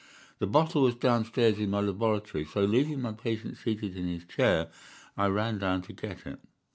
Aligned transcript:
The 0.39 0.47
bottle 0.47 0.81
was 0.81 0.95
downstairs 0.95 1.59
in 1.59 1.69
my 1.69 1.79
laboratory, 1.79 2.43
so 2.43 2.61
leaving 2.63 3.03
my 3.03 3.11
patient 3.11 3.57
seated 3.59 3.95
in 3.95 4.07
his 4.07 4.25
chair, 4.25 4.71
I 5.15 5.27
ran 5.27 5.59
down 5.59 5.83
to 5.83 5.93
get 5.93 6.25
it. 6.25 6.39